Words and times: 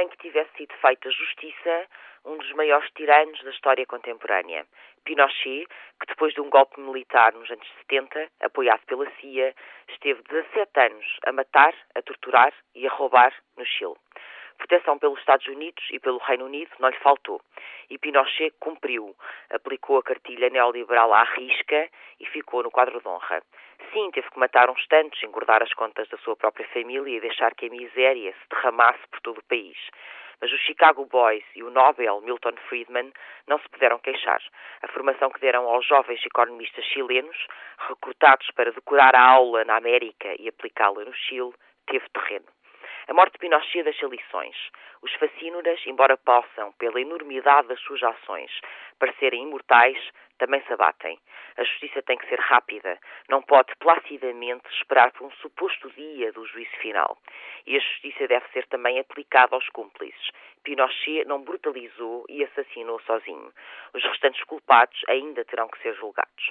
Sem 0.00 0.08
que 0.08 0.16
tivesse 0.16 0.50
sido 0.56 0.72
feita 0.80 1.10
justiça 1.10 1.86
um 2.24 2.38
dos 2.38 2.50
maiores 2.52 2.88
tiranos 2.92 3.42
da 3.42 3.50
história 3.50 3.84
contemporânea. 3.84 4.66
Pinochet, 5.04 5.66
que 6.00 6.06
depois 6.06 6.32
de 6.32 6.40
um 6.40 6.48
golpe 6.48 6.80
militar 6.80 7.34
nos 7.34 7.50
anos 7.50 7.66
70, 7.80 8.28
apoiado 8.40 8.80
pela 8.86 9.10
CIA, 9.16 9.54
esteve 9.90 10.22
17 10.22 10.80
anos 10.80 11.06
a 11.26 11.32
matar, 11.32 11.74
a 11.94 12.00
torturar 12.00 12.52
e 12.74 12.86
a 12.86 12.90
roubar 12.90 13.34
no 13.58 13.64
Chile. 13.66 13.96
Proteção 14.60 14.98
pelos 14.98 15.18
Estados 15.18 15.46
Unidos 15.46 15.82
e 15.90 15.98
pelo 15.98 16.18
Reino 16.18 16.44
Unido 16.44 16.70
não 16.78 16.90
lhe 16.90 16.98
faltou. 16.98 17.40
E 17.88 17.96
Pinochet 17.96 18.54
cumpriu, 18.60 19.16
aplicou 19.48 19.96
a 19.96 20.02
cartilha 20.02 20.50
neoliberal 20.50 21.14
à 21.14 21.24
risca 21.24 21.88
e 22.20 22.26
ficou 22.26 22.62
no 22.62 22.70
quadro 22.70 23.00
de 23.00 23.08
honra. 23.08 23.42
Sim, 23.90 24.10
teve 24.10 24.30
que 24.30 24.38
matar 24.38 24.68
uns 24.68 24.86
tantos, 24.86 25.20
engordar 25.22 25.62
as 25.62 25.72
contas 25.72 26.06
da 26.10 26.18
sua 26.18 26.36
própria 26.36 26.68
família 26.68 27.16
e 27.16 27.20
deixar 27.20 27.54
que 27.54 27.66
a 27.66 27.70
miséria 27.70 28.32
se 28.32 28.48
derramasse 28.50 29.00
por 29.10 29.20
todo 29.22 29.38
o 29.38 29.44
país. 29.44 29.78
Mas 30.42 30.52
os 30.52 30.60
Chicago 30.60 31.06
Boys 31.06 31.44
e 31.56 31.62
o 31.62 31.70
Nobel 31.70 32.20
Milton 32.20 32.54
Friedman 32.68 33.12
não 33.48 33.58
se 33.60 33.68
puderam 33.70 33.98
queixar. 33.98 34.42
A 34.82 34.88
formação 34.88 35.30
que 35.30 35.40
deram 35.40 35.66
aos 35.66 35.86
jovens 35.86 36.24
economistas 36.24 36.84
chilenos, 36.84 37.46
recrutados 37.88 38.46
para 38.54 38.72
decorar 38.72 39.16
a 39.16 39.26
aula 39.26 39.64
na 39.64 39.76
América 39.76 40.36
e 40.38 40.48
aplicá-la 40.48 41.02
no 41.02 41.14
Chile, 41.14 41.54
teve 41.86 42.06
terreno. 42.10 42.46
A 43.10 43.12
morte 43.12 43.32
de 43.32 43.38
Pinochet 43.40 43.82
deixa 43.82 44.06
lições. 44.06 44.56
Os 45.02 45.12
facínoras, 45.14 45.84
embora 45.84 46.16
possam, 46.16 46.70
pela 46.78 47.00
enormidade 47.00 47.66
das 47.66 47.80
suas 47.80 48.00
ações, 48.04 48.52
parecerem 49.00 49.42
imortais, 49.42 49.98
também 50.38 50.62
se 50.62 50.72
abatem. 50.72 51.18
A 51.56 51.64
justiça 51.64 52.00
tem 52.02 52.16
que 52.16 52.28
ser 52.28 52.38
rápida, 52.38 52.96
não 53.28 53.42
pode 53.42 53.74
placidamente 53.80 54.68
esperar 54.78 55.10
por 55.10 55.26
um 55.26 55.30
suposto 55.42 55.90
dia 55.90 56.32
do 56.32 56.46
juízo 56.46 56.76
final. 56.76 57.18
E 57.66 57.76
a 57.76 57.80
justiça 57.80 58.28
deve 58.28 58.46
ser 58.52 58.64
também 58.68 59.00
aplicada 59.00 59.56
aos 59.56 59.68
cúmplices. 59.70 60.30
Pinochet 60.62 61.24
não 61.26 61.42
brutalizou 61.42 62.24
e 62.28 62.44
assassinou 62.44 63.00
sozinho. 63.00 63.52
Os 63.94 64.02
restantes 64.04 64.42
culpados 64.44 65.00
ainda 65.08 65.44
terão 65.44 65.68
que 65.68 65.80
ser 65.82 65.94
julgados. 65.94 66.50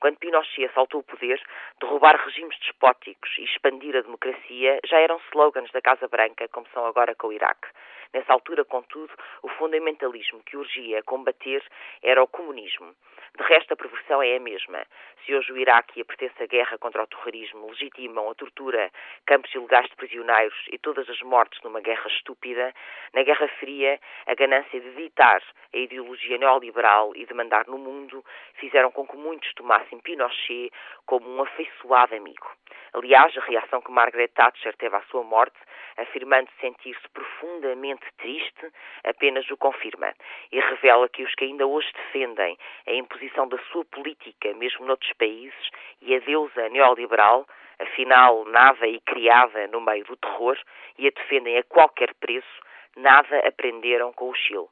Quando 0.00 0.18
Pinochet 0.18 0.66
assaltou 0.66 1.00
o 1.00 1.04
poder, 1.04 1.42
derrubar 1.80 2.16
regimes 2.24 2.58
despóticos 2.60 3.30
e 3.38 3.44
expandir 3.44 3.96
a 3.96 4.02
democracia 4.02 4.78
já 4.84 4.98
eram 5.00 5.20
slogans 5.30 5.70
da 5.72 5.80
Casa 5.80 6.06
Branca, 6.06 6.48
como 6.48 6.68
são 6.72 6.86
agora 6.86 7.14
com 7.14 7.28
o 7.28 7.32
Iraque. 7.32 7.68
Nessa 8.12 8.32
altura, 8.32 8.64
contudo, 8.64 9.12
o 9.42 9.48
fundamentalismo 9.48 10.42
que 10.44 10.56
urgia 10.56 11.02
combater 11.02 11.62
era 12.02 12.22
o 12.22 12.28
comunismo. 12.28 12.94
De 13.38 13.44
resto, 13.44 13.72
a 13.72 13.76
perversão 13.76 14.20
é 14.20 14.36
a 14.36 14.40
mesma. 14.40 14.84
Se 15.24 15.32
hoje 15.32 15.52
o 15.52 15.56
Iraque 15.56 16.00
e 16.00 16.02
a 16.02 16.04
pertença 16.04 16.42
à 16.42 16.46
guerra 16.46 16.76
contra 16.76 17.04
o 17.04 17.06
terrorismo 17.06 17.68
legitimam 17.68 18.28
a 18.28 18.34
tortura, 18.34 18.90
campos 19.26 19.54
ilegais 19.54 19.88
de 19.88 19.94
prisioneiros 19.94 20.56
e 20.72 20.76
todas 20.76 21.08
as 21.08 21.22
mortes 21.22 21.62
numa 21.62 21.80
guerra 21.80 22.08
estúpida, 22.08 22.74
na 23.14 23.22
Guerra 23.22 23.46
Fria, 23.60 24.00
a 24.26 24.34
ganância 24.34 24.80
de 24.80 24.90
ditar 24.90 25.40
a 25.72 25.76
ideologia 25.76 26.36
neoliberal 26.36 27.12
e 27.14 27.24
de 27.26 27.32
mandar 27.32 27.68
no 27.68 27.78
mundo 27.78 28.24
fizeram 28.54 28.90
com 28.90 29.06
que 29.06 29.16
muitos 29.16 29.54
tomassem 29.54 30.00
Pinochet 30.00 30.72
como 31.06 31.30
um 31.30 31.40
afeiçoado 31.40 32.16
amigo. 32.16 32.57
Aliás, 32.94 33.36
a 33.36 33.40
reação 33.42 33.80
que 33.82 33.90
Margaret 33.90 34.28
Thatcher 34.28 34.74
teve 34.76 34.96
à 34.96 35.02
sua 35.02 35.22
morte, 35.22 35.56
afirmando 35.96 36.48
sentir-se 36.60 37.08
profundamente 37.10 38.06
triste, 38.16 38.72
apenas 39.04 39.48
o 39.50 39.56
confirma 39.56 40.12
e 40.50 40.60
revela 40.60 41.08
que 41.08 41.22
os 41.22 41.34
que 41.34 41.44
ainda 41.44 41.66
hoje 41.66 41.92
defendem 41.92 42.56
a 42.86 42.92
imposição 42.92 43.48
da 43.48 43.58
sua 43.70 43.84
política, 43.84 44.54
mesmo 44.54 44.86
noutros 44.86 45.12
países, 45.14 45.70
e 46.00 46.14
a 46.14 46.18
deusa 46.20 46.68
neoliberal, 46.68 47.46
afinal 47.78 48.44
nada 48.46 48.86
e 48.86 49.00
criada 49.00 49.66
no 49.68 49.80
meio 49.80 50.04
do 50.04 50.16
terror, 50.16 50.58
e 50.96 51.06
a 51.06 51.10
defendem 51.10 51.58
a 51.58 51.62
qualquer 51.64 52.14
preço, 52.14 52.60
nada 52.96 53.38
aprenderam 53.46 54.12
com 54.12 54.30
o 54.30 54.34
Chile. 54.34 54.68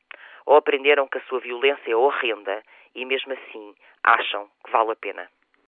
Ou 0.46 0.56
aprenderam 0.56 1.08
que 1.08 1.18
a 1.18 1.22
sua 1.22 1.40
violência 1.40 1.90
é 1.90 1.96
horrenda 1.96 2.62
e, 2.94 3.04
mesmo 3.04 3.32
assim, 3.32 3.74
acham 4.02 4.48
que 4.64 4.70
vale 4.70 4.92
a 4.92 4.96
pena. 4.96 5.28